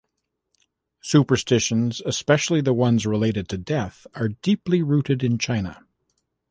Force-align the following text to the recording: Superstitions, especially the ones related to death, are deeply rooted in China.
Superstitions, 1.03 2.01
especially 2.07 2.59
the 2.59 2.73
ones 2.73 3.05
related 3.05 3.47
to 3.49 3.57
death, 3.59 4.07
are 4.15 4.29
deeply 4.29 4.81
rooted 4.81 5.23
in 5.23 5.37
China. 5.37 5.85